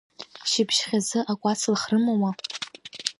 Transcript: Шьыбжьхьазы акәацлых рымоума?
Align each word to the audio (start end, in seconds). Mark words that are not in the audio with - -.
Шьыбжьхьазы 0.49 1.19
акәацлых 1.31 1.83
рымоума? 1.91 2.31